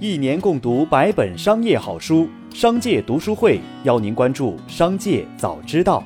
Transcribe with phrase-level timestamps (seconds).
[0.00, 6.02] 一年共读百本商业好书，商界读书会邀您关注商界早知道。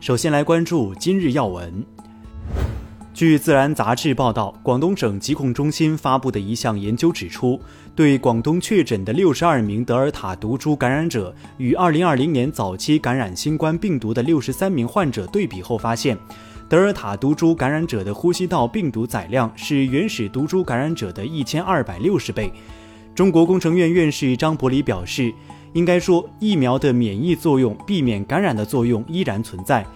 [0.00, 1.84] 首先来关注今日要闻。
[3.12, 7.60] 据《自然》杂志报道，广东省疾控中心发布的一项研究指出，
[7.94, 16.16] 对广东确诊的六十二名德尔塔毒株感染者与二零二零年早期感染新冠病毒的六十三名患者对比后发现。
[16.74, 22.52] 德尔塔毒株感染者的呼吸道病毒载量是原始毒株感染者的一千二百六十倍。
[23.14, 25.32] 中国工程院院士张伯礼表示，
[25.72, 29.86] 应该说，疫苗的免疫作用、避免感染的作用依然存在，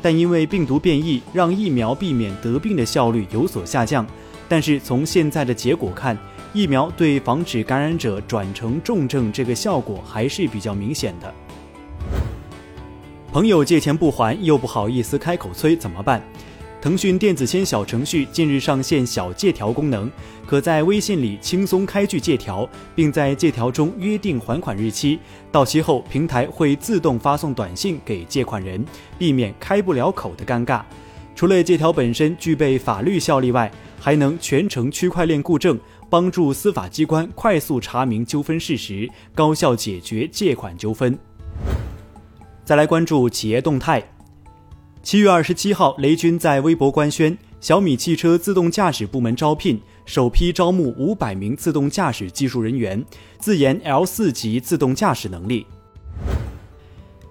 [0.00, 4.06] 但因为病毒变异，让疫苗避免得病的效率有所下降。
[4.48, 6.16] 但是从现在的结果看，
[6.52, 11.34] 疫苗对防止感染者转成重症这个效果还是比较明显的。
[13.30, 16.22] 朋友借钱不还，又不好意思开口催，怎么办？
[16.80, 20.10] 腾讯电子签小程序近日上线小借条功能，
[20.46, 25.18] 可在微信里轻松开具借条，并在借条中约定还款日期，
[25.52, 28.82] 到期后平台会自动发送短信给借款人，
[29.18, 30.80] 避免开不了口的尴尬。
[31.34, 41.16] 除了借条本身具备法律效力外，还能全程区块链固证，帮助司法机关快速查明纠纷事实，高效解决借款纠纷。
[42.68, 44.10] 再来关注企业动态。
[45.02, 53.02] 七月二十七号，雷军在微博官宣，小米汽车自动驾驶部门招聘，首批招募五百名自动驾驶技术人员，
[53.38, 55.66] 自研 L 四级自动驾驶能力。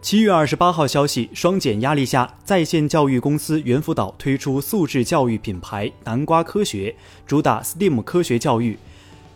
[0.02, 6.96] 七月二十八号消息，双减压力下，在线教育公司猿辅导推出素质教育品牌南瓜科学，
[7.28, 8.76] 主打 STEAM 科学教育。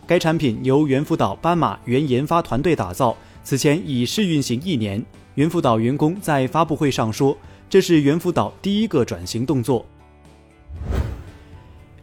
[0.04, 5.04] 该产品由猿辅导斑马原研发团队打造，此前已试运行一年。
[5.36, 7.34] 猿辅导员工在发布会上说
[7.70, 9.86] ：“这是猿辅导第一个转型动作。”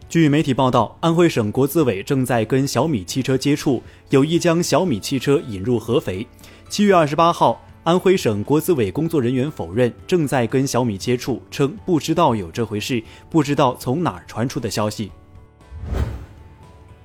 [0.08, 6.26] 据媒体报道，安徽省国资委正在跟小米汽车接触，有意将小米汽车引入合肥。
[6.68, 13.00] 七月二十八号，安徽省国资委工作人员否认正在跟小米接触，称不知道有这回事，
[13.30, 15.12] 不知道从哪儿传出的消息。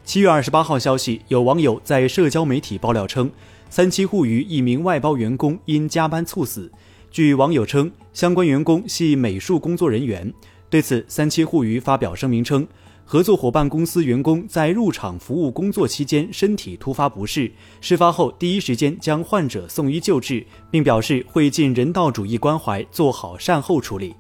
[0.04, 3.30] 七月二十八号消息，有网友在社交媒体爆料称。
[3.70, 6.72] 三七互娱一名外包员工因加班猝死，
[7.12, 10.32] 据网友称，相关员工系美术工作人员。
[10.70, 12.66] 对此，三七互娱发表声明称，
[13.04, 24.16] 合作伙伴公司员工在入场服务工作期间身体突发不适，事发后第一时间将患者送医救治，并表示会尽人道主义关怀做好善后处理。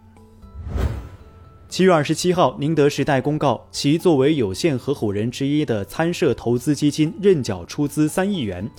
[1.67, 8.69] 七月二十七号，宁德时代公告，其作为有限合伙人之一的参社投资基金认缴出资三亿元。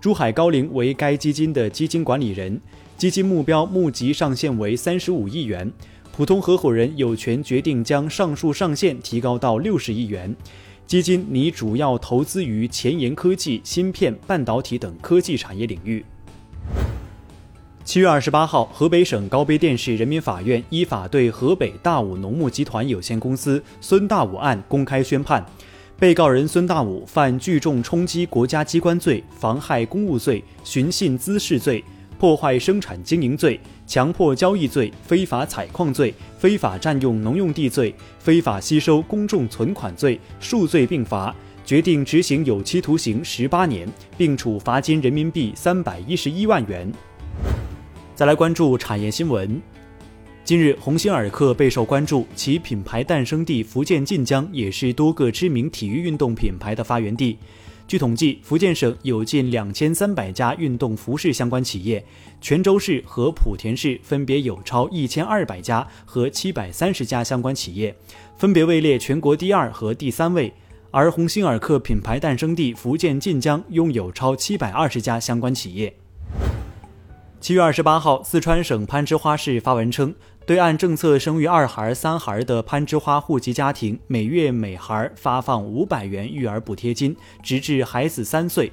[0.00, 2.60] 珠海高瓴为该基金的基金管理人，
[2.96, 5.72] 基金目标募集上限为三十五亿元，
[6.14, 10.34] 普通合伙人有权决定将上述上限提高到六十亿元。
[10.86, 16.04] 基金拟主要投资于前沿科技、芯片、半导体等科技产业领域。
[17.84, 25.44] 七月二十八号，河北省高碑店市人民法院依法对河北大武农牧集团有限公司孙大武案公开宣判。
[25.98, 31.82] 被告人孙大武犯聚众冲击国家机关罪、妨害公务罪、寻衅滋事罪、
[32.18, 46.92] 破坏生产经营罪、强迫交易罪、非法采矿罪、非法占用农用地罪、非法吸收公众存款罪，数罪并罚，决定执行有期徒刑十八年，并处罚金人民币三百一十一万元。
[48.14, 49.58] 再来关注产业新闻。
[50.46, 57.36] 近日，鸿星尔克备受关注，其品牌诞生地福建晋江也是多个知名体育运动品牌的发源地。
[57.88, 62.04] 据统计，福建省有近两千三百家运动服饰相关企业，
[62.40, 67.92] 泉州市和莆田市分别有超一千二百家和七百三十家相关企业，
[68.36, 70.52] 分别位列全国第二和第三位。
[70.92, 75.92] 而鸿星尔克品牌诞生地福建晋江拥有超七百二十家相关企业。
[77.46, 80.12] 七月二十八号，四川省攀枝花市发文称。
[80.44, 88.72] 对按政策生育二孩、三孩的攀枝花户籍家庭，每月每孩发放五百元育儿补贴金，直至孩子三岁。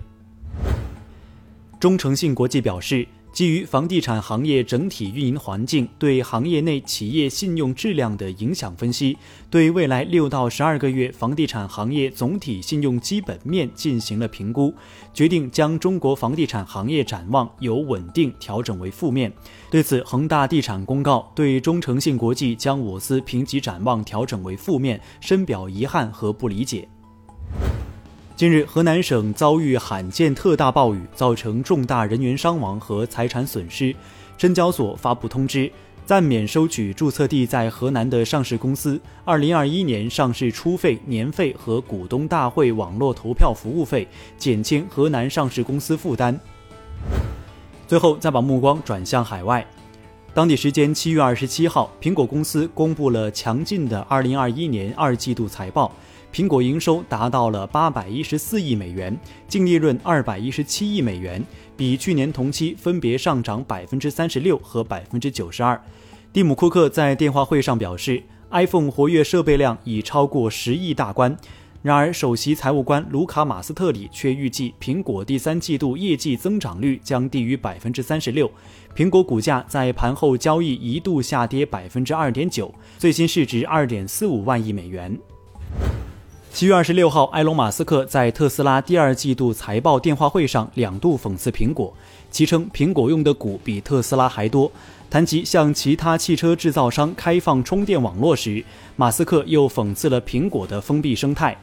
[1.80, 3.07] 中诚信国际表示。
[3.33, 9.18] 基于房地产行业整体运营环境对行业内企业信用质量的影响分析，
[9.50, 14.71] 对未来六到十二个月房地产行业总体信用基本面进行了评估，
[15.15, 19.33] 决定将中国房地产行业展望由稳定调整为负面。
[19.71, 26.88] 对此，恒大地产公告对中诚信国际将我司评级展望调整为负面，深表遗憾和不理解。
[28.44, 33.95] 近日，河南省遭遇罕见特大暴雨，造成重大人员伤亡和财产损失。
[34.38, 35.72] 深交所发布通知，
[36.06, 44.06] 暂免收取注册地在河南的上市公司2021年上市初费、年费和股东大会网络投票服务费，
[44.38, 46.38] 减轻河南上市公司负担。
[47.88, 49.66] 最后，再把目光转向海外。
[50.34, 55.90] 当地时间七月二十七号，苹果公司公布了强劲的2021年二季度财报，
[56.33, 59.15] 苹果营收达到了八百一十四亿美元，
[59.47, 61.39] 净利润二百一十七亿美元，
[61.77, 65.80] 比去年同期分别上涨百分之三十六和百分之九十二。
[66.33, 71.38] 蒂姆·库克在电话会上表示，iPhone 活跃设备量已超过十亿大关。
[71.83, 78.50] 然而，首席财务官卢卡·马斯特里却预计，苹果第三季度业绩增长率将低于百分之三十六。
[78.95, 85.15] 苹果股价在盘后交易一度下跌百分之二点九，最新市值二点四五万亿美元。
[86.53, 91.91] 七月二十六号，埃隆·马斯克在特斯拉第二季度财报电话会上两度讽刺苹果，
[92.29, 94.71] 其称苹果用的股比特斯拉还多。
[95.09, 98.63] 谈及向其他汽车制造商开放充电网络时，
[98.95, 101.57] 马斯克又讽刺了苹果的封闭生态。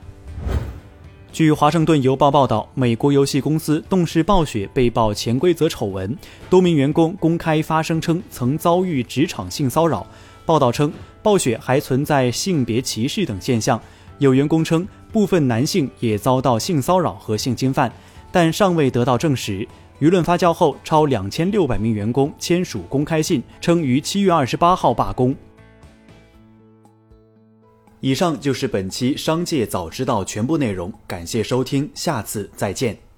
[1.33, 6.19] 据《华盛顿邮报》报道，美国游戏公司动视暴雪被曝潜规则丑闻，
[6.51, 10.05] 多名员工公开发声称曾遭遇职场性骚扰。
[10.45, 13.81] 报道称，暴雪还存在性别歧视等现象，
[14.21, 17.91] 有员工称部分男性也遭到性骚扰和性侵犯，
[18.31, 19.67] 但尚未得到证实。
[19.99, 25.35] 舆论发酵后，超两千六百名员工签署公开信，称于七月二十八号罢工。
[28.01, 33.10] 以上就是本期《商界早知道》全部内容，感谢收听，下次再见。